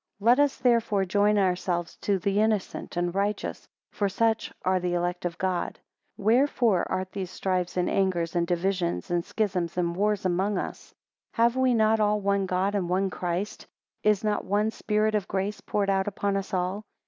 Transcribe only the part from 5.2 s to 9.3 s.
of God. 15 Wherefore are there strifes, and anger, and divisions, and